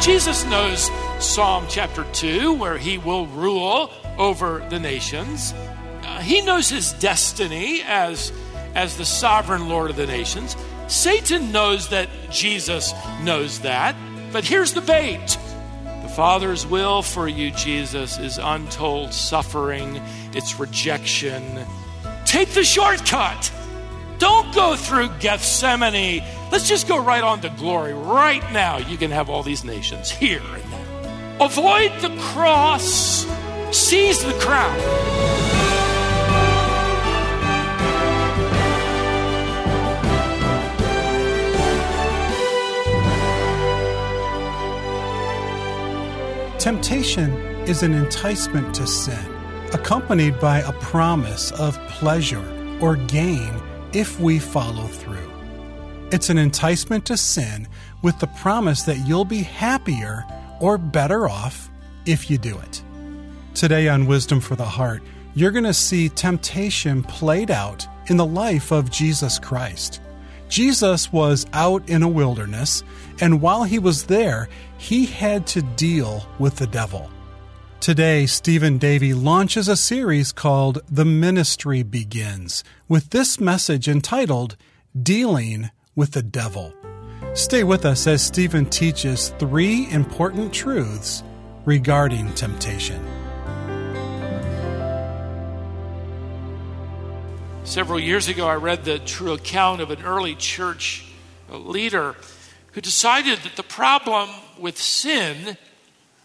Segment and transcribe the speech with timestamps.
[0.00, 5.52] Jesus knows Psalm chapter 2, where he will rule over the nations.
[5.54, 8.32] Uh, he knows his destiny as,
[8.76, 10.56] as the sovereign Lord of the nations.
[10.86, 12.92] Satan knows that Jesus
[13.22, 13.96] knows that.
[14.32, 15.36] But here's the bait
[16.02, 20.00] the Father's will for you, Jesus, is untold suffering,
[20.32, 21.64] it's rejection.
[22.24, 23.52] Take the shortcut.
[24.22, 26.22] Don't go through Gethsemane.
[26.52, 27.92] Let's just go right on to glory.
[27.92, 31.44] Right now, you can have all these nations here and now.
[31.44, 33.26] Avoid the cross,
[33.72, 34.78] seize the crown.
[46.60, 47.32] Temptation
[47.66, 49.34] is an enticement to sin,
[49.72, 53.60] accompanied by a promise of pleasure or gain
[53.92, 55.30] if we follow through.
[56.10, 57.68] It's an enticement to sin
[58.02, 60.24] with the promise that you'll be happier
[60.60, 61.70] or better off
[62.06, 62.82] if you do it.
[63.54, 65.02] Today on Wisdom for the Heart,
[65.34, 70.00] you're going to see temptation played out in the life of Jesus Christ.
[70.48, 72.82] Jesus was out in a wilderness,
[73.20, 77.10] and while he was there, he had to deal with the devil.
[77.82, 84.56] Today, Stephen Davey launches a series called The Ministry Begins with this message entitled
[84.96, 86.72] Dealing with the Devil.
[87.34, 91.24] Stay with us as Stephen teaches three important truths
[91.64, 93.04] regarding temptation.
[97.64, 101.04] Several years ago, I read the true account of an early church
[101.50, 102.14] leader
[102.74, 105.56] who decided that the problem with sin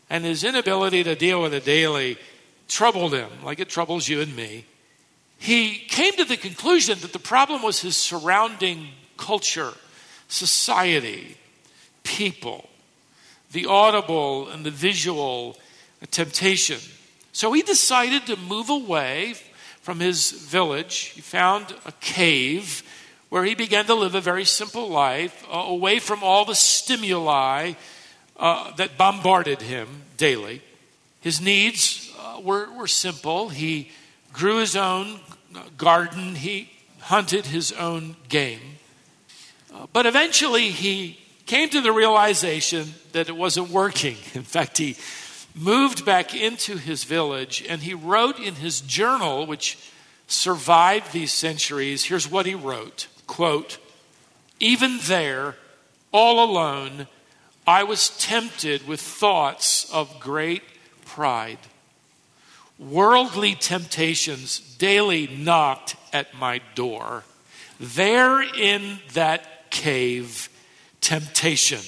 [0.10, 2.18] and his inability to deal with it daily
[2.68, 4.66] troubled him, like it troubles you and me.
[5.38, 9.74] He came to the conclusion that the problem was his surrounding culture,
[10.28, 11.38] society,
[12.04, 12.70] people,
[13.52, 15.58] the audible and the visual
[16.12, 16.80] temptation.
[17.32, 19.36] So he decided to move away
[19.82, 21.12] from his village.
[21.16, 22.84] He found a cave
[23.30, 27.74] where he began to live a very simple life, uh, away from all the stimuli
[28.38, 29.88] uh, that bombarded him
[30.18, 30.62] daily.
[31.22, 33.50] His needs uh, were, were simple.
[33.50, 33.92] He
[34.34, 35.20] grew his own
[35.78, 38.60] garden, he hunted his own game.
[39.74, 44.18] Uh, but eventually he came to the realization that it wasn't working.
[44.34, 44.98] In fact, he
[45.56, 49.78] moved back into his village and he wrote in his journal, which
[50.28, 53.78] survived these centuries, here's what he wrote quote,
[54.60, 55.56] Even there,
[56.12, 57.08] all alone,
[57.68, 60.64] I was tempted with thoughts of great
[61.04, 61.60] pride.
[62.80, 67.26] Worldly temptations daily knocked at my door.
[67.78, 70.50] There in that cave,
[71.02, 71.82] temptation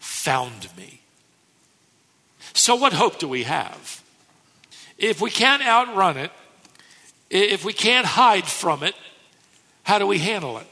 [0.00, 1.00] found me.
[2.52, 4.02] So, what hope do we have?
[4.98, 6.32] If we can't outrun it,
[7.30, 8.94] if we can't hide from it,
[9.84, 10.66] how do we handle it?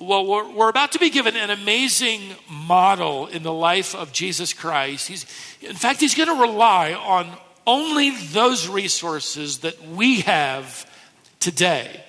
[0.00, 4.54] Well, we're, we're, about to be given an amazing model in the life of Jesus
[4.54, 5.08] Christ.
[5.08, 5.26] He's,
[5.60, 7.30] in fact, he's going to rely on
[7.66, 10.90] only those resources that we have
[11.38, 12.02] today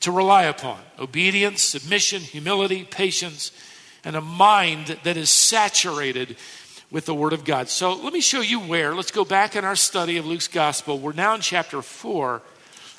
[0.00, 3.50] to rely upon obedience, submission, humility, patience,
[4.04, 6.36] and a mind that is saturated
[6.90, 7.68] with the Word of God.
[7.68, 8.94] So let me show you where.
[8.94, 10.98] Let's go back in our study of Luke's Gospel.
[10.98, 12.40] We're now in chapter 4.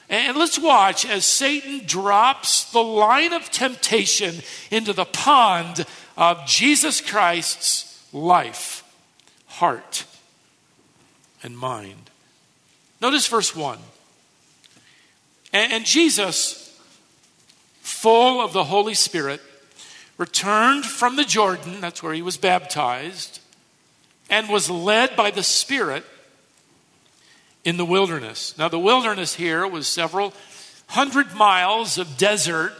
[0.10, 4.36] And let's watch as Satan drops the line of temptation
[4.72, 5.86] into the pond
[6.18, 8.84] of Jesus Christ's life,
[9.46, 10.06] heart,
[11.44, 12.10] and mind.
[13.02, 13.78] Notice verse 1.
[15.54, 16.76] And Jesus,
[17.82, 19.42] full of the Holy Spirit,
[20.18, 23.40] returned from the Jordan, that's where he was baptized,
[24.30, 26.04] and was led by the Spirit
[27.70, 28.58] in the wilderness.
[28.58, 30.34] Now, the wilderness here was several
[30.88, 32.74] hundred miles of desert.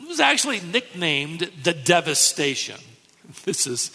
[0.00, 2.78] It was actually nicknamed the devastation.
[3.44, 3.90] This is,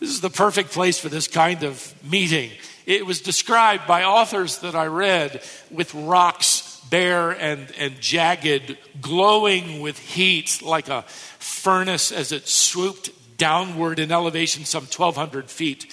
[0.00, 2.50] this is the perfect place for this kind of meeting.
[2.86, 9.82] It was described by authors that I read with rocks bare and, and jagged, glowing
[9.82, 11.02] with heat like a
[11.38, 15.92] furnace as it swooped downward in elevation some 1,200 feet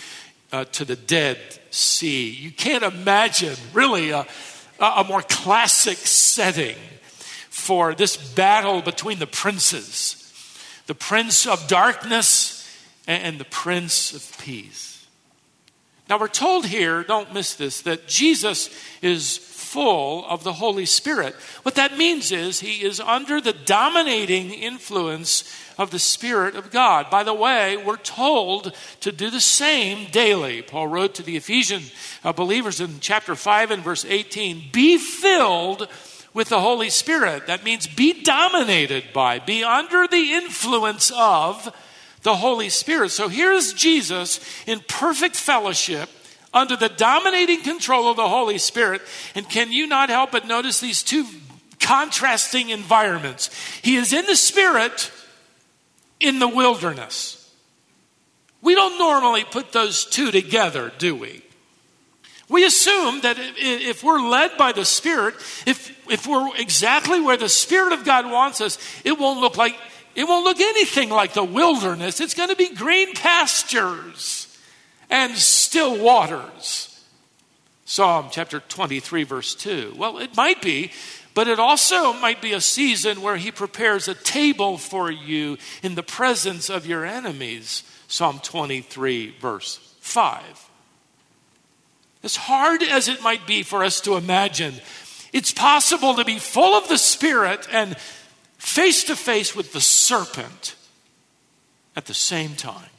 [0.55, 1.37] uh, to the Dead
[1.69, 2.29] Sea.
[2.29, 4.25] You can't imagine really a,
[4.79, 6.77] a more classic setting
[7.49, 10.21] for this battle between the princes
[10.87, 12.63] the prince of darkness
[13.07, 15.07] and the prince of peace.
[16.07, 18.69] Now, we're told here, don't miss this, that Jesus
[19.01, 21.33] is full of the Holy Spirit.
[21.63, 25.43] What that means is he is under the dominating influence
[25.77, 27.09] of the Spirit of God.
[27.09, 30.61] By the way, we're told to do the same daily.
[30.61, 31.83] Paul wrote to the Ephesian
[32.23, 35.87] uh, believers in chapter 5 and verse 18 Be filled
[36.33, 37.47] with the Holy Spirit.
[37.47, 41.73] That means be dominated by, be under the influence of
[42.23, 43.09] the Holy Spirit.
[43.09, 46.09] So here's Jesus in perfect fellowship
[46.53, 49.01] under the dominating control of the Holy Spirit.
[49.35, 51.25] And can you not help but notice these two
[51.79, 53.49] contrasting environments?
[53.81, 55.11] He is in the Spirit
[56.19, 57.41] in the wilderness.
[58.61, 61.43] We don't normally put those two together, do we?
[62.47, 65.35] We assume that if we're led by the Spirit,
[65.65, 69.75] if, if we're exactly where the Spirit of God wants us, it won't look like
[70.15, 72.21] it won't look anything like the wilderness.
[72.21, 74.57] It's going to be green pastures
[75.09, 77.03] and still waters.
[77.83, 79.93] Psalm chapter 23, verse 2.
[79.97, 80.91] Well, it might be,
[81.35, 85.93] but it also might be a season where he prepares a table for you in
[85.93, 87.83] the presence of your enemies.
[88.07, 90.41] Psalm 23, verse 5.
[92.23, 94.75] As hard as it might be for us to imagine,
[95.33, 97.97] it's possible to be full of the Spirit and
[98.57, 100.75] face to face with the serpent
[101.97, 102.89] at the same time.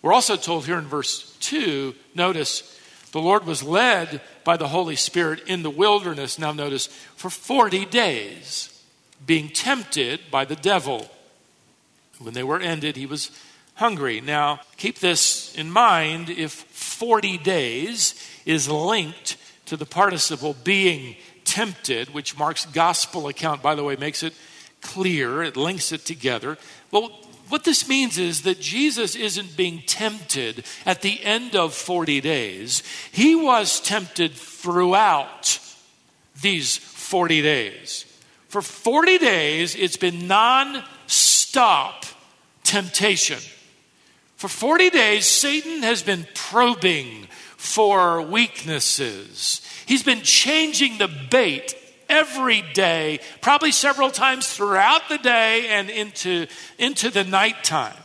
[0.00, 2.80] We're also told here in verse 2, notice,
[3.12, 6.86] the Lord was led by the Holy Spirit in the wilderness, now notice,
[7.16, 8.82] for 40 days,
[9.24, 11.10] being tempted by the devil.
[12.18, 13.30] When they were ended, he was
[13.74, 14.20] hungry.
[14.20, 18.14] Now, keep this in mind if 40 days
[18.44, 19.36] is linked
[19.66, 24.34] to the participle being tempted, which Mark's gospel account, by the way, makes it
[24.80, 26.58] clear, it links it together.
[26.90, 27.10] Well,
[27.54, 32.82] what this means is that Jesus isn't being tempted at the end of 40 days.
[33.12, 35.60] He was tempted throughout
[36.42, 38.06] these 40 days.
[38.48, 42.04] For 40 days, it's been non stop
[42.64, 43.38] temptation.
[44.34, 49.60] For 40 days, Satan has been probing for weaknesses.
[49.86, 51.76] He's been changing the bait
[52.14, 56.46] every day, probably several times throughout the day and into,
[56.78, 57.96] into the nighttime.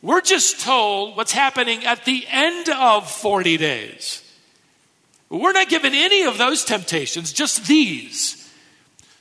[0.00, 4.22] We're just told what's happening at the end of 40 days.
[5.30, 8.40] We're not given any of those temptations, just these.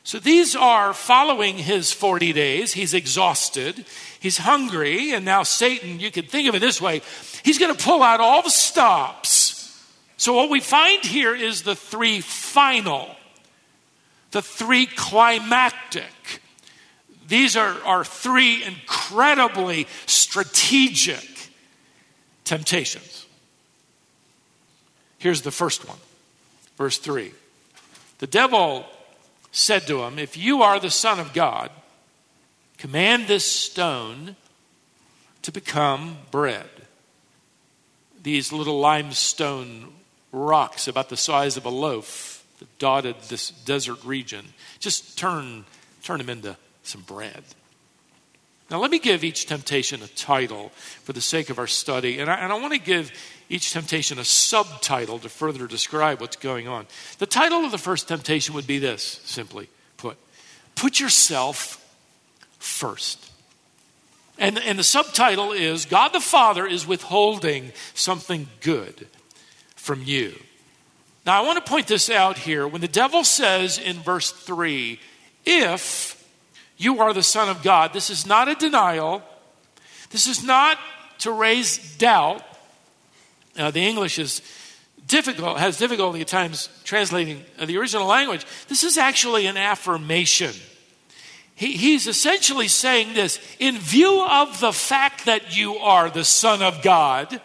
[0.04, 2.74] So these are following his 40 days.
[2.74, 3.86] He's exhausted,
[4.19, 7.01] he's hungry, and now Satan, you can think of it this way,
[7.44, 9.81] he's going to pull out all the stops.
[10.18, 13.16] So what we find here is the three final,
[14.33, 16.41] the three climactic.
[17.27, 21.51] These are, are three incredibly strategic
[22.44, 23.25] temptations.
[25.19, 26.00] Here's the first one,
[26.77, 27.31] verse 3.
[28.18, 28.85] The devil
[29.51, 31.69] said to him, If you are the Son of God,
[32.77, 34.35] command this stone
[35.44, 36.69] to become bread.
[38.21, 39.94] These little limestone
[40.31, 42.32] rocks about the size of a loaf
[42.63, 44.45] that dotted this desert region,
[44.80, 45.65] just turn,
[46.01, 47.44] turn them into some bread.
[48.71, 50.69] Now, let me give each temptation a title
[51.04, 53.12] for the sake of our study, and I, and I want to give
[53.50, 56.88] each temptation a subtitle to further describe what's going on.
[57.19, 60.18] The title of the first temptation would be this simply put
[60.75, 61.80] Put yourself
[62.57, 63.31] first.
[64.40, 69.07] And, and the subtitle is God the Father is withholding something good
[69.76, 70.33] from you.
[71.25, 72.68] Now, I want to point this out here.
[72.68, 74.99] When the devil says in verse 3,
[75.45, 76.19] if
[76.77, 79.21] you are the Son of God, this is not a denial,
[80.09, 80.77] this is not
[81.19, 82.44] to raise doubt.
[83.56, 84.42] The English is
[85.07, 88.45] difficult, has difficulty at times translating the original language.
[88.68, 90.53] This is actually an affirmation.
[91.56, 96.61] He, he's essentially saying this in view of the fact that you are the Son
[96.61, 97.39] of God,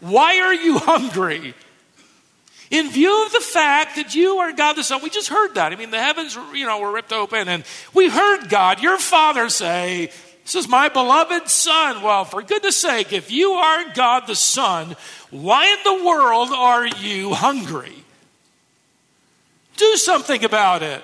[0.00, 1.54] why are you hungry?
[2.70, 5.72] In view of the fact that you are God the Son, we just heard that.
[5.72, 9.48] I mean, the heavens, you know, were ripped open, and we heard God, your Father,
[9.48, 10.12] say,
[10.44, 14.96] "This is my beloved Son." Well, for goodness' sake, if you are God the Son,
[15.30, 18.04] why in the world are you hungry?
[19.78, 21.02] Do something about it.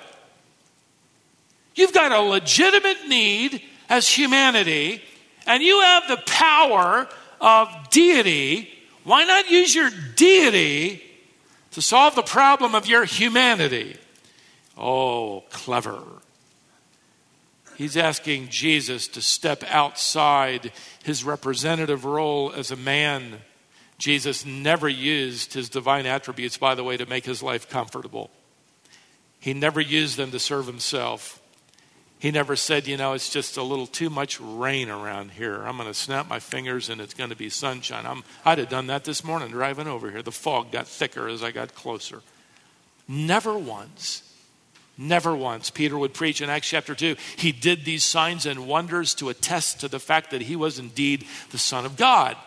[1.75, 5.02] You've got a legitimate need as humanity,
[5.47, 7.09] and you have the power
[7.40, 8.71] of deity.
[9.04, 11.02] Why not use your deity
[11.75, 13.97] to solve the problem of your humanity.
[14.78, 16.00] Oh, clever.
[17.76, 20.71] He's asking Jesus to step outside
[21.02, 23.40] his representative role as a man
[23.99, 28.31] Jesus never used his divine attributes, by the way, to make his life comfortable.
[29.40, 31.40] He never used them to serve himself.
[32.25, 35.62] He never said, you know, it's just a little too much rain around here.
[35.62, 38.07] I'm going to snap my fingers and it's going to be sunshine.
[38.07, 40.23] I'm, I'd have done that this morning driving over here.
[40.23, 42.23] The fog got thicker as I got closer.
[43.07, 44.23] Never once,
[44.97, 45.69] never once.
[45.69, 47.14] Peter would preach in Acts chapter 2.
[47.37, 51.26] He did these signs and wonders to attest to the fact that he was indeed
[51.50, 52.38] the Son of God.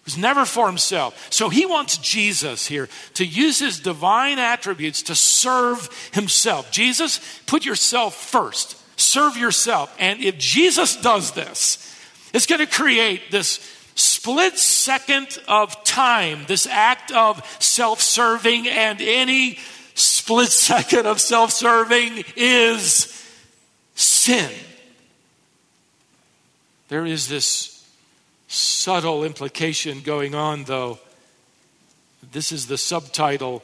[0.00, 1.28] It was never for himself.
[1.30, 6.70] So he wants Jesus here to use his divine attributes to serve himself.
[6.70, 8.76] Jesus, put yourself first.
[8.98, 9.94] Serve yourself.
[9.98, 11.86] And if Jesus does this,
[12.32, 13.58] it's going to create this
[13.94, 19.58] split second of time, this act of self serving, and any
[19.94, 23.24] split second of self serving is
[23.94, 24.50] sin.
[26.88, 27.69] There is this
[28.50, 30.98] subtle implication going on, though.
[32.32, 33.62] This is the subtitle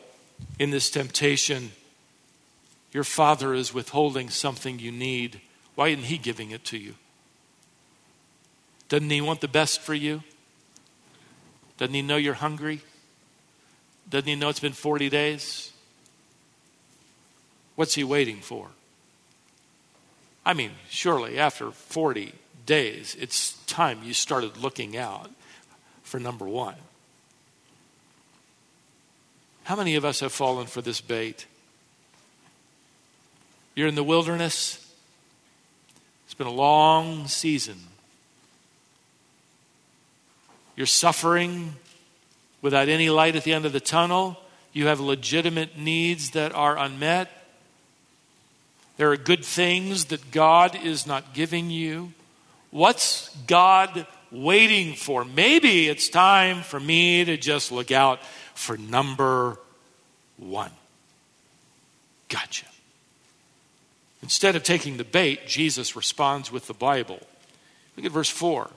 [0.60, 1.72] in this temptation.
[2.92, 5.40] Your father is withholding something you need.
[5.74, 6.94] Why isn't he giving it to you?
[8.88, 10.22] Doesn't he want the best for you?
[11.78, 12.80] Doesn't he know you're hungry?
[14.08, 15.72] Doesn't he know it's been 40 days?
[17.74, 18.68] What's he waiting for?
[20.44, 22.32] I mean, surely after 40
[22.66, 25.30] days, it's time you started looking out
[26.02, 26.74] for number one.
[29.64, 31.46] How many of us have fallen for this bait?
[33.74, 34.82] You're in the wilderness.
[36.24, 37.78] It's been a long season.
[40.76, 41.74] You're suffering
[42.62, 44.36] without any light at the end of the tunnel.
[44.72, 47.30] You have legitimate needs that are unmet.
[48.98, 52.12] There are good things that God is not giving you.
[52.70, 55.24] What's God waiting for?
[55.24, 58.20] Maybe it's time for me to just look out
[58.54, 59.58] for number
[60.36, 60.70] one.
[62.28, 62.66] Gotcha.
[64.22, 67.20] Instead of taking the bait, Jesus responds with the Bible.
[67.96, 68.68] Look at verse 4.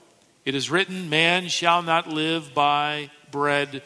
[0.45, 3.81] It is written, Man shall not live by bread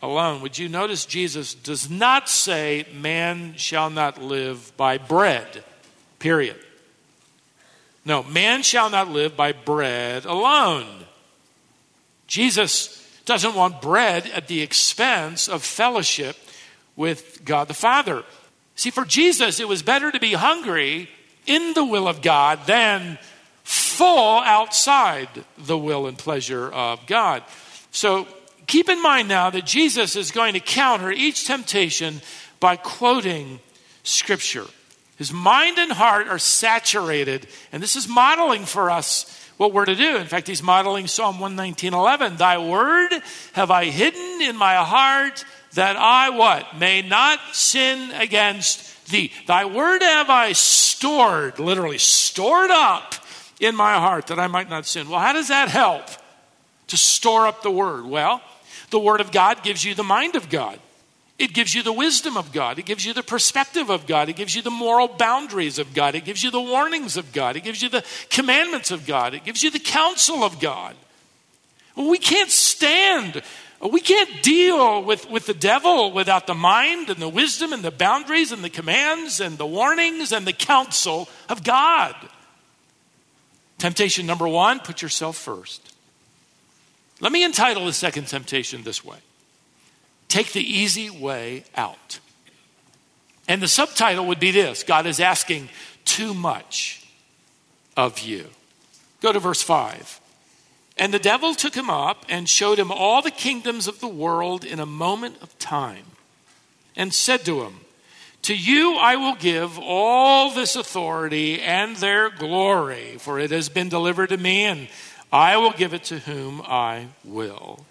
[0.00, 0.42] alone.
[0.42, 5.64] Would you notice Jesus does not say, Man shall not live by bread,
[6.18, 6.56] period.
[8.08, 10.86] No, man shall not live by bread alone.
[12.26, 16.34] Jesus doesn't want bread at the expense of fellowship
[16.96, 18.24] with God the Father.
[18.76, 21.10] See, for Jesus, it was better to be hungry
[21.44, 23.18] in the will of God than
[23.62, 27.42] full outside the will and pleasure of God.
[27.90, 28.26] So
[28.66, 32.22] keep in mind now that Jesus is going to counter each temptation
[32.58, 33.60] by quoting
[34.02, 34.64] Scripture.
[35.18, 39.96] His mind and heart are saturated, and this is modeling for us what we're to
[39.96, 40.16] do.
[40.16, 42.36] In fact, he's modeling Psalm 119:11.
[42.36, 43.10] Thy word
[43.54, 45.44] have I hidden in my heart
[45.74, 46.78] that I what?
[46.78, 49.32] May not sin against thee.
[49.46, 53.16] Thy word have I stored, literally stored up
[53.58, 55.08] in my heart that I might not sin.
[55.08, 56.04] Well, how does that help
[56.86, 58.06] to store up the word?
[58.06, 58.40] Well,
[58.90, 60.78] the word of God gives you the mind of God.
[61.38, 62.80] It gives you the wisdom of God.
[62.80, 64.28] It gives you the perspective of God.
[64.28, 66.16] It gives you the moral boundaries of God.
[66.16, 67.56] It gives you the warnings of God.
[67.56, 69.34] It gives you the commandments of God.
[69.34, 70.96] It gives you the counsel of God.
[71.96, 73.42] We can't stand,
[73.80, 77.90] we can't deal with, with the devil without the mind and the wisdom and the
[77.90, 82.14] boundaries and the commands and the warnings and the counsel of God.
[83.78, 85.94] Temptation number one put yourself first.
[87.20, 89.18] Let me entitle the second temptation this way
[90.28, 92.20] Take the easy way out.
[93.48, 95.70] And the subtitle would be this God is asking
[96.04, 97.06] too much
[97.96, 98.46] of you.
[99.20, 100.20] Go to verse 5.
[100.98, 104.64] And the devil took him up and showed him all the kingdoms of the world
[104.64, 106.04] in a moment of time,
[106.96, 107.80] and said to him,
[108.42, 113.88] To you I will give all this authority and their glory, for it has been
[113.88, 114.88] delivered to me, and
[115.32, 117.86] I will give it to whom I will.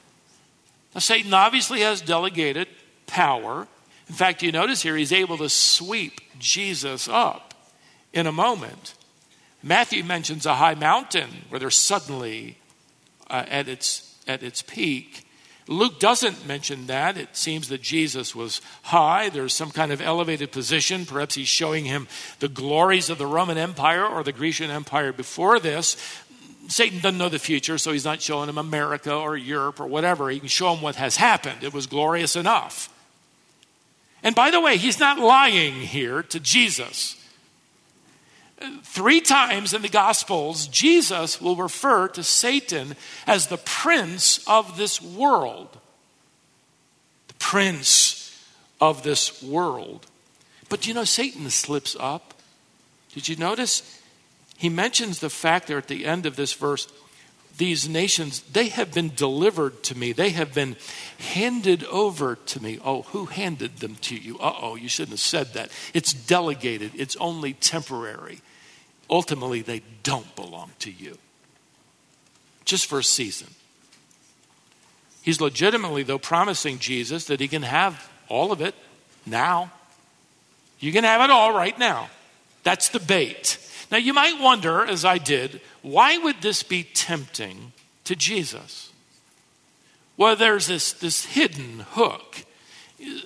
[0.98, 2.68] Now, Satan obviously has delegated
[3.06, 3.68] power.
[4.10, 7.54] In fact, you notice here he's able to sweep Jesus up
[8.14, 8.96] in a moment.
[9.62, 12.58] Matthew mentions a high mountain where they're suddenly
[13.30, 15.28] uh, at, its, at its peak.
[15.68, 17.16] Luke doesn't mention that.
[17.16, 19.30] It seems that Jesus was high.
[19.30, 21.06] There's some kind of elevated position.
[21.06, 22.08] Perhaps he's showing him
[22.40, 25.96] the glories of the Roman Empire or the Grecian Empire before this.
[26.68, 30.30] Satan doesn't know the future, so he's not showing him America or Europe or whatever.
[30.30, 31.64] He can show him what has happened.
[31.64, 32.94] It was glorious enough.
[34.22, 37.16] And by the way, he's not lying here to Jesus.
[38.84, 42.96] Three times in the Gospels, Jesus will refer to Satan
[43.28, 45.78] as the prince of this world.
[47.28, 48.36] The prince
[48.82, 50.08] of this world.
[50.70, 52.34] But you know, Satan slips up.
[53.14, 53.97] Did you notice?
[54.58, 56.88] He mentions the fact there at the end of this verse
[57.58, 60.12] these nations, they have been delivered to me.
[60.12, 60.76] They have been
[61.18, 62.80] handed over to me.
[62.84, 64.38] Oh, who handed them to you?
[64.38, 65.72] Uh oh, you shouldn't have said that.
[65.94, 68.42] It's delegated, it's only temporary.
[69.10, 71.18] Ultimately, they don't belong to you,
[72.66, 73.48] just for a season.
[75.22, 78.76] He's legitimately, though, promising Jesus that he can have all of it
[79.26, 79.72] now.
[80.80, 82.10] You can have it all right now.
[82.64, 83.58] That's the bait.
[83.90, 87.72] Now, you might wonder, as I did, why would this be tempting
[88.04, 88.92] to Jesus?
[90.18, 92.44] Well, there's this, this hidden hook.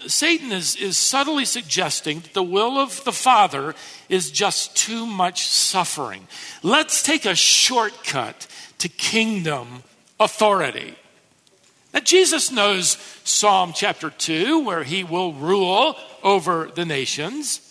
[0.08, 3.74] Satan is, is subtly suggesting that the will of the Father
[4.10, 6.28] is just too much suffering.
[6.62, 8.48] Let's take a shortcut
[8.80, 9.84] to kingdom
[10.20, 10.96] authority.
[11.94, 17.71] Now, Jesus knows Psalm chapter 2, where he will rule over the nations.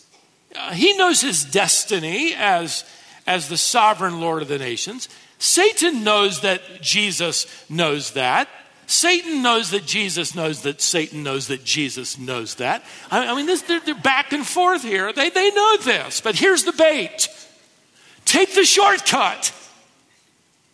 [0.55, 2.85] Uh, he knows his destiny as,
[3.27, 5.09] as the sovereign Lord of the nations.
[5.39, 8.49] Satan knows that Jesus knows that.
[8.87, 12.83] Satan knows that Jesus knows that Satan knows that Jesus knows that.
[13.11, 15.13] I, mean, this, they're, they're back and forth here.
[15.13, 16.21] They, they know this.
[16.21, 17.29] But here's the bait
[18.25, 19.53] take the shortcut,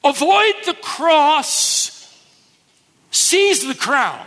[0.02, 2.18] avoid the cross,
[3.11, 4.26] seize the crown.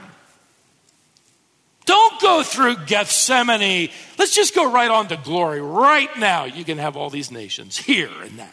[1.89, 3.89] Don't go through Gethsemane.
[4.19, 5.60] Let's just go right on to glory.
[5.60, 8.48] Right now, you can have all these nations here and now.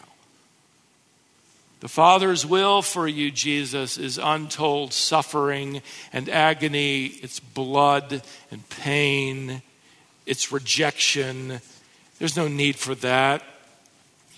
[1.81, 7.05] The Father's will for you, Jesus, is untold suffering and agony.
[7.05, 9.61] It's blood and pain.
[10.25, 11.61] It's rejection.
[12.17, 13.43] There's no need for that.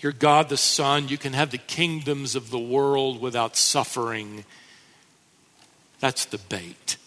[0.02, 1.08] You're God the Son.
[1.08, 4.44] You can have the kingdoms of the world without suffering.
[6.00, 6.98] That's the bait.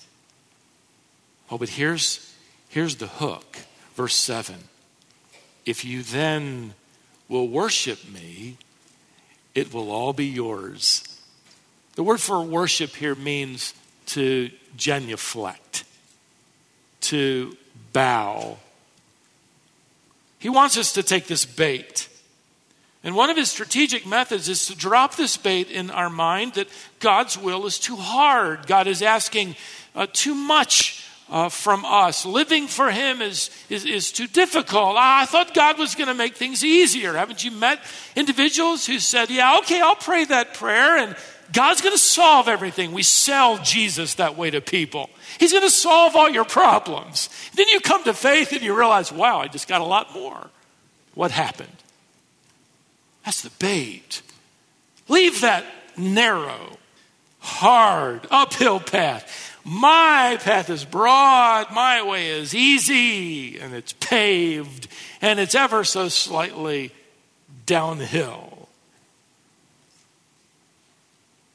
[1.53, 2.33] Oh, but here's,
[2.69, 3.59] here's the hook.
[3.93, 4.55] Verse 7
[5.67, 6.73] If you then
[7.29, 8.57] will worship me,
[9.53, 11.03] it will all be yours.
[11.93, 13.75] The word for worship here means
[14.07, 15.83] to genuflect,
[17.01, 17.55] to
[17.91, 18.57] bow.
[20.39, 22.09] He wants us to take this bait.
[23.03, 26.69] And one of his strategic methods is to drop this bait in our mind that
[26.99, 28.65] God's will is too hard.
[28.65, 29.55] God is asking
[29.93, 31.02] uh, too much
[31.33, 32.27] uh, from us.
[32.27, 34.95] Living for Him is, is, is too difficult.
[34.97, 37.13] Ah, I thought God was going to make things easier.
[37.13, 37.79] Haven't you met
[38.15, 41.15] individuals who said, Yeah, okay, I'll pray that prayer and
[41.51, 42.93] God's going to solve everything.
[42.93, 45.09] We sell Jesus that way to people.
[45.39, 47.29] He's going to solve all your problems.
[47.55, 50.49] Then you come to faith and you realize, wow, I just got a lot more.
[51.15, 51.75] What happened?
[53.25, 54.21] That's the bait.
[55.07, 55.65] Leave that
[55.97, 56.77] narrow,
[57.39, 59.52] hard, uphill path.
[59.65, 64.87] My path is broad, my way is easy, and it's paved,
[65.21, 66.91] and it's ever so slightly
[67.65, 68.67] downhill.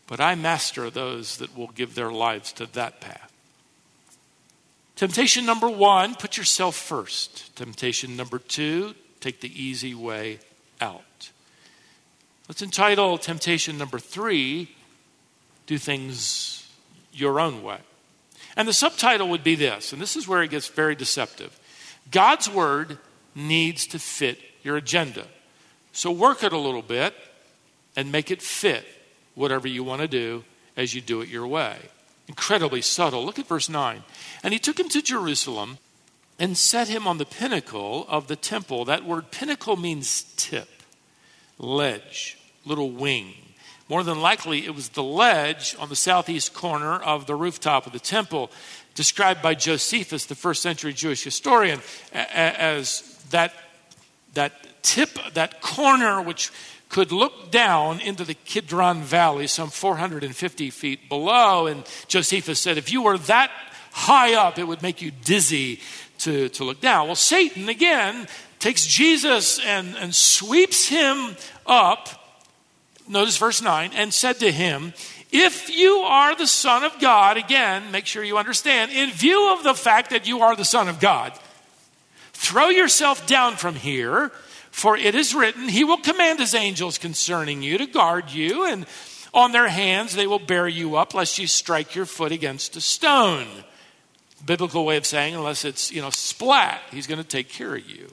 [0.07, 3.31] But I master those that will give their lives to that path.
[4.97, 7.55] Temptation number one, put yourself first.
[7.57, 10.38] Temptation number two, take the easy way
[10.81, 11.31] out.
[12.49, 14.75] Let's entitle temptation number three,
[15.66, 16.66] do things
[17.12, 17.79] your own way.
[18.59, 21.59] And the subtitle would be this, and this is where it gets very deceptive
[22.11, 22.99] God's word
[23.35, 25.27] needs to fit your agenda.
[25.92, 27.14] So work it a little bit
[27.97, 28.85] and make it fit
[29.35, 30.44] whatever you want to do
[30.77, 31.77] as you do it your way.
[32.29, 33.25] Incredibly subtle.
[33.25, 34.03] Look at verse 9.
[34.42, 35.79] And he took him to Jerusalem
[36.38, 38.85] and set him on the pinnacle of the temple.
[38.85, 40.68] That word pinnacle means tip,
[41.59, 43.35] ledge, little wing.
[43.88, 47.92] More than likely, it was the ledge on the southeast corner of the rooftop of
[47.92, 48.51] the temple,
[48.94, 51.81] described by Josephus, the first century Jewish historian,
[52.12, 53.55] as that,
[54.35, 56.53] that tip, that corner which
[56.90, 61.66] could look down into the Kidron Valley, some 450 feet below.
[61.66, 63.51] And Josephus said, if you were that
[63.92, 65.81] high up, it would make you dizzy
[66.18, 67.07] to, to look down.
[67.07, 68.27] Well, Satan, again,
[68.59, 72.18] takes Jesus and, and sweeps him up
[73.09, 74.92] notice verse 9, and said to him,
[75.31, 79.64] If you are the Son of God, again, make sure you understand, in view of
[79.64, 81.33] the fact that you are the Son of God,
[82.33, 84.31] throw yourself down from here,
[84.71, 88.87] for it is written, He will command His angels concerning you to guard you, and
[89.35, 92.81] on their hands they will bear you up, lest you strike your foot against a
[92.81, 93.47] stone.
[94.44, 97.88] Biblical way of saying, unless it's, you know, splat, He's going to take care of
[97.88, 98.09] you.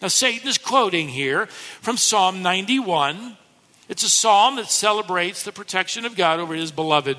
[0.00, 3.36] Now, Satan is quoting here from Psalm 91.
[3.88, 7.16] It's a psalm that celebrates the protection of God over his beloved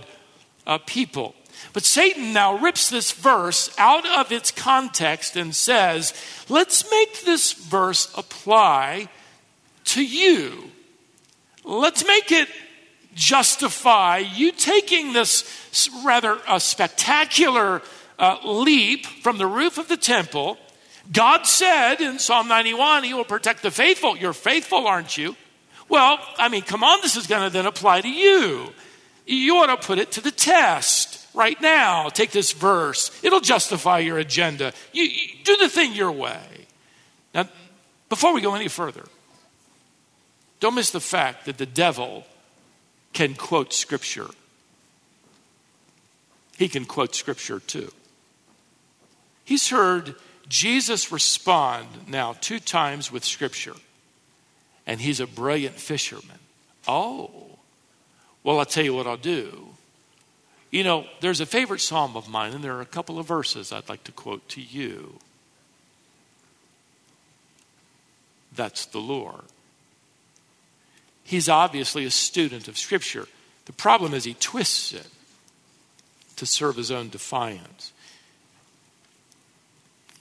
[0.66, 1.34] uh, people.
[1.74, 6.14] But Satan now rips this verse out of its context and says,
[6.50, 9.10] let's make this verse apply
[9.86, 10.72] to you.
[11.64, 12.48] Let's make it
[13.14, 17.82] justify you taking this rather uh, spectacular
[18.20, 20.58] uh, leap from the roof of the temple.
[21.12, 24.18] God said in Psalm 91, He will protect the faithful.
[24.18, 25.36] You're faithful, aren't you?
[25.90, 28.74] Well, I mean, come on, this is going to then apply to you.
[29.26, 32.10] You ought to put it to the test right now.
[32.10, 34.74] Take this verse, it'll justify your agenda.
[34.92, 36.42] You, you do the thing your way.
[37.34, 37.48] Now,
[38.10, 39.06] before we go any further,
[40.60, 42.26] don't miss the fact that the devil
[43.14, 44.28] can quote Scripture.
[46.58, 47.92] He can quote Scripture too.
[49.44, 50.16] He's heard
[50.48, 53.76] Jesus respond now two times with Scripture,
[54.88, 56.40] and he's a brilliant fisherman.
[56.88, 57.30] Oh,
[58.44, 59.68] well, I'll tell you what I'll do.
[60.72, 63.72] You know, there's a favorite psalm of mine, and there are a couple of verses
[63.72, 65.20] I'd like to quote to you.
[68.56, 69.44] That's the Lord.
[71.24, 73.28] He's obviously a student of Scripture.
[73.66, 75.08] The problem is he twists it
[76.38, 77.92] to serve his own defiance.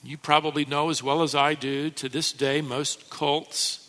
[0.02, 3.85] You probably know as well as I do, to this day, most cults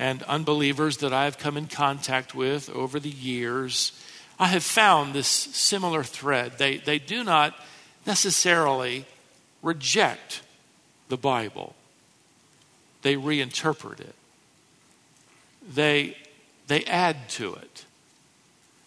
[0.00, 3.92] and unbelievers that I've come in contact with over the years,
[4.38, 6.56] I have found this similar thread.
[6.56, 7.54] They, they do not
[8.06, 9.04] necessarily
[9.62, 10.40] reject
[11.10, 11.74] the Bible,
[13.02, 14.14] they reinterpret it.
[15.74, 16.16] They
[16.66, 17.84] they add to it,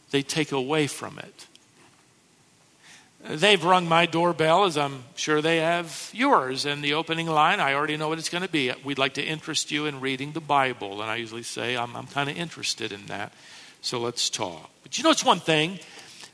[0.09, 1.47] they take away from it.
[3.25, 6.65] They've rung my doorbell, as I'm sure they have yours.
[6.65, 8.71] And the opening line, I already know what it's going to be.
[8.83, 11.01] We'd like to interest you in reading the Bible.
[11.01, 13.31] And I usually say, I'm, I'm kind of interested in that.
[13.81, 14.69] So let's talk.
[14.83, 15.79] But you know, it's one thing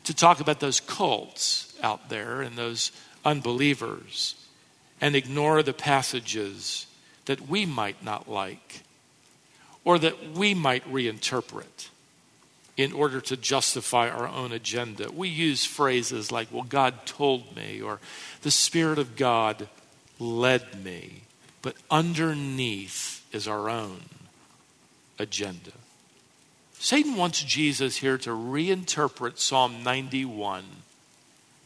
[0.06, 2.92] to talk about those cults out there and those
[3.24, 4.34] unbelievers
[5.00, 6.88] and ignore the passages
[7.26, 8.82] that we might not like
[9.86, 11.90] or that we might reinterpret
[12.80, 15.12] in order to justify our own agenda.
[15.12, 18.00] We use phrases like, well, God told me, or
[18.42, 19.68] the Spirit of God
[20.18, 21.24] led me.
[21.62, 24.04] But underneath is our own
[25.20, 25.72] agenda.
[26.80, 30.64] Satan wants Jesus here to reinterpret Psalm 91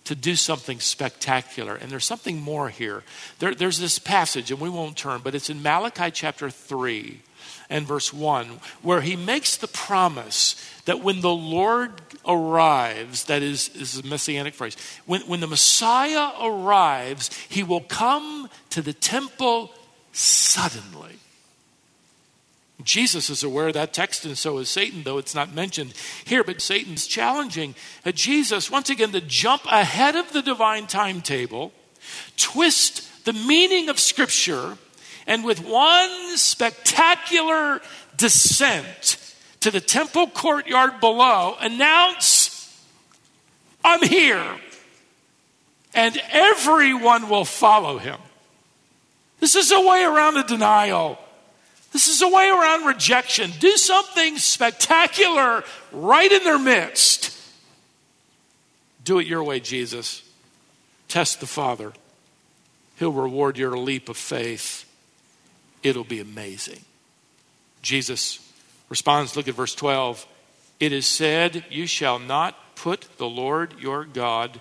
[0.05, 1.75] to do something spectacular.
[1.75, 3.03] And there's something more here.
[3.37, 7.21] There, there's this passage, and we won't turn, but it's in Malachi chapter 3
[7.69, 8.47] and verse 1,
[8.81, 11.91] where he makes the promise that when the Lord
[12.25, 18.49] arrives, that is, is a messianic phrase, when, when the Messiah arrives, he will come
[18.69, 19.71] to the temple
[20.11, 21.19] suddenly.
[22.83, 25.93] Jesus is aware of that text, and so is Satan, though it's not mentioned
[26.25, 26.43] here.
[26.43, 27.75] But Satan's challenging
[28.05, 31.71] uh, Jesus, once again, to jump ahead of the divine timetable,
[32.35, 34.77] twist the meaning of Scripture,
[35.27, 37.81] and with one spectacular
[38.17, 39.17] descent
[39.61, 42.83] to the temple courtyard below, announce,
[43.83, 44.45] I'm here.
[45.93, 48.19] And everyone will follow him.
[49.39, 51.19] This is a way around the denial.
[51.91, 53.51] This is a way around rejection.
[53.59, 57.39] Do something spectacular right in their midst.
[59.03, 60.23] Do it your way, Jesus.
[61.07, 61.93] Test the Father.
[62.97, 64.82] He'll reward your leap of faith.
[65.83, 66.79] It'll be amazing.
[67.81, 68.39] Jesus
[68.89, 70.25] responds, look at verse 12.
[70.79, 74.59] It is said, You shall not put the Lord your God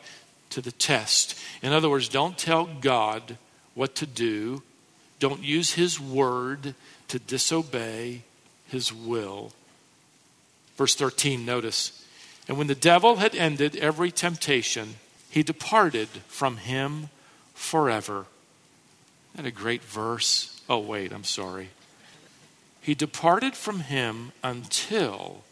[0.51, 1.39] to the test.
[1.63, 3.39] In other words, don't tell God
[3.75, 4.63] what to do,
[5.19, 6.75] don't use his word
[7.09, 8.23] to disobey
[8.67, 9.53] his will.
[10.77, 12.05] Verse 13, notice.
[12.49, 14.97] And when the devil had ended every temptation,
[15.31, 17.09] he departed from him
[17.55, 18.27] forever.
[19.35, 20.52] Isn't that a great verse?
[20.73, 21.69] Oh, wait, I'm sorry.
[22.81, 25.45] He departed from him until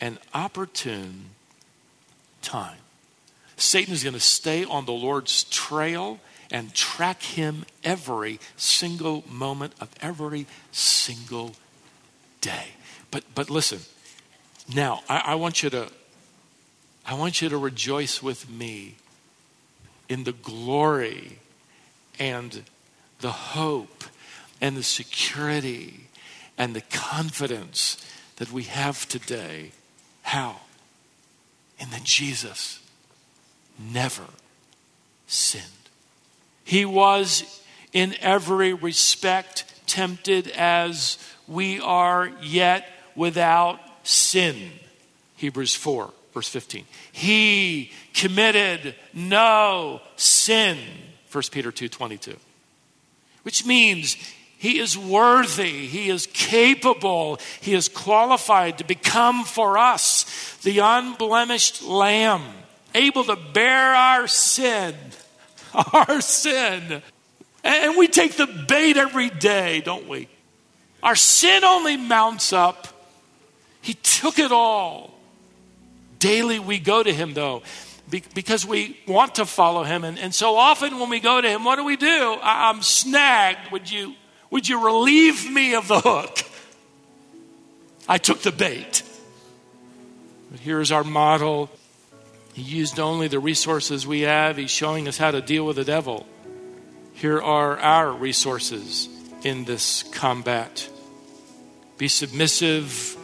[0.00, 1.26] an opportune
[2.42, 2.78] time.
[3.56, 6.18] Satan is going to stay on the Lord's trail
[6.50, 11.54] and track him every single moment of every single
[12.40, 12.70] day.
[13.12, 13.78] But, but listen,
[14.74, 15.88] now I, I want you to
[17.06, 18.96] I want you to rejoice with me
[20.08, 21.38] in the glory
[22.18, 22.62] and
[23.20, 24.04] the hope
[24.60, 26.08] and the security
[26.56, 28.04] and the confidence
[28.36, 29.72] that we have today.
[30.22, 30.56] How?
[31.78, 32.80] In that Jesus
[33.78, 34.24] never
[35.26, 35.64] sinned.
[36.64, 37.60] He was
[37.92, 44.72] in every respect tempted as we are, yet without sin.
[45.36, 46.84] Hebrews 4, verse 15.
[47.12, 50.78] He committed no sin.
[51.30, 52.36] 1 Peter 2, 22.
[53.42, 54.16] Which means
[54.64, 61.82] he is worthy, he is capable, he is qualified to become for us the unblemished
[61.82, 62.40] lamb,
[62.94, 64.94] able to bear our sin,
[65.92, 67.02] our sin.
[67.62, 70.28] And we take the bait every day, don't we?
[71.02, 72.88] Our sin only mounts up.
[73.82, 75.12] He took it all.
[76.18, 77.62] Daily we go to him, though,
[78.32, 80.04] because we want to follow him.
[80.04, 82.38] And, and so often when we go to him, what do we do?
[82.40, 83.70] I'm snagged.
[83.70, 84.14] Would you
[84.50, 86.38] would you relieve me of the hook?
[88.08, 89.02] I took the bait.
[90.50, 91.70] But here's our model.
[92.52, 94.56] He used only the resources we have.
[94.56, 96.26] He's showing us how to deal with the devil.
[97.14, 99.08] Here are our resources
[99.42, 100.88] in this combat.
[101.96, 103.16] Be submissive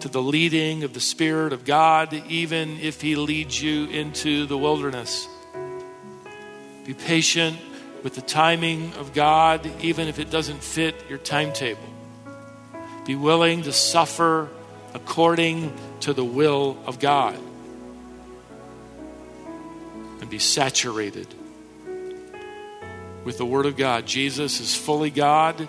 [0.00, 4.58] to the leading of the Spirit of God, even if He leads you into the
[4.58, 5.28] wilderness.
[6.84, 7.58] Be patient
[8.02, 11.88] with the timing of God, even if it doesn't fit your timetable.
[13.06, 14.48] Be willing to suffer
[14.94, 17.38] according to the will of God.
[20.20, 21.26] And be saturated
[23.24, 24.06] with the Word of God.
[24.06, 25.68] Jesus is fully God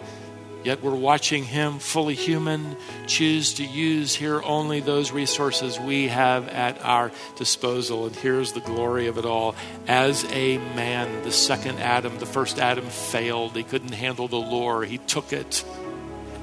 [0.63, 2.75] Yet we're watching him, fully human,
[3.07, 8.07] choose to use here only those resources we have at our disposal.
[8.07, 9.55] And here's the glory of it all.
[9.87, 13.55] As a man, the second Adam, the first Adam failed.
[13.55, 15.63] He couldn't handle the lure, he took it.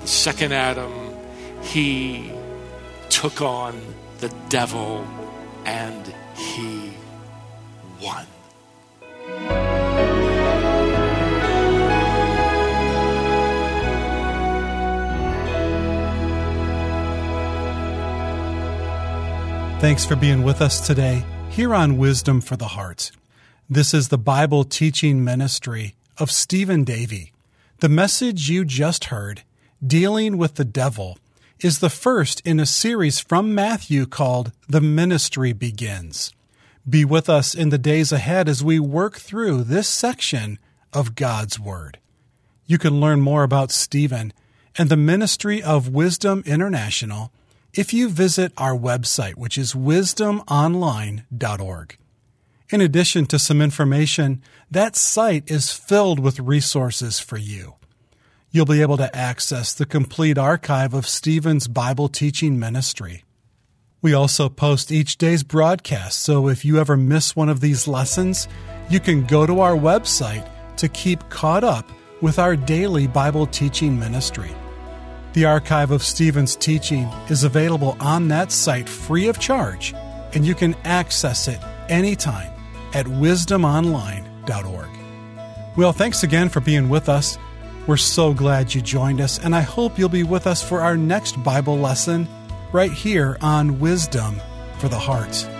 [0.00, 0.92] The second Adam,
[1.62, 2.32] he
[3.10, 3.80] took on
[4.20, 5.06] the devil
[5.66, 6.92] and he
[8.00, 8.26] won.
[19.78, 23.10] Thanks for being with us today here on Wisdom for the Heart.
[23.68, 27.34] This is the Bible teaching ministry of Stephen Davey.
[27.80, 29.42] The message you just heard,
[29.86, 31.18] Dealing with the Devil,
[31.60, 36.32] is the first in a series from Matthew called The Ministry Begins.
[36.88, 40.58] Be with us in the days ahead as we work through this section
[40.94, 41.98] of God's Word.
[42.64, 44.32] You can learn more about Stephen
[44.78, 47.30] and the ministry of Wisdom International
[47.76, 51.98] if you visit our website, which is wisdomonline.org.
[52.70, 57.74] In addition to some information, that site is filled with resources for you.
[58.50, 63.22] You'll be able to access the complete archive of Stephen's Bible teaching ministry.
[64.02, 68.48] We also post each day's broadcast, so if you ever miss one of these lessons,
[68.88, 73.98] you can go to our website to keep caught up with our daily Bible teaching
[73.98, 74.50] ministry.
[75.36, 79.92] The archive of Stephen's teaching is available on that site free of charge,
[80.32, 82.50] and you can access it anytime
[82.94, 84.88] at wisdomonline.org.
[85.76, 87.36] Well, thanks again for being with us.
[87.86, 90.96] We're so glad you joined us, and I hope you'll be with us for our
[90.96, 92.26] next Bible lesson
[92.72, 94.40] right here on Wisdom
[94.78, 95.55] for the Heart.